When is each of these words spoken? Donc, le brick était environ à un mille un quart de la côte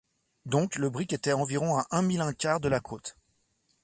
Donc, 0.47 0.77
le 0.77 0.89
brick 0.89 1.13
était 1.13 1.31
environ 1.31 1.77
à 1.77 1.85
un 1.91 2.01
mille 2.01 2.21
un 2.21 2.33
quart 2.33 2.59
de 2.59 2.67
la 2.69 2.79
côte 2.79 3.15